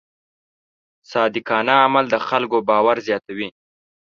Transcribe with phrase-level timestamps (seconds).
[1.11, 3.49] صادقانه عمل د خلکو باور زیاتوي.